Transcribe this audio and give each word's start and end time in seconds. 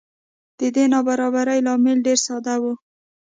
د 0.57 0.59
دې 0.75 0.85
نابرابرۍ 0.93 1.59
لامل 1.65 1.97
ډېره 2.05 2.21
ساده 2.25 2.55
و. 2.61 2.63